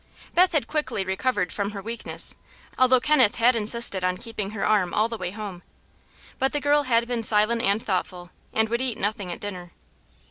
[0.33, 2.33] Beth had quickly recovered from her weakness,
[2.75, 5.61] although Kenneth had insisted on keeping her arm all the way home.
[6.39, 9.73] But the girl had been silent and thoughtful, and would eat nothing at dinner.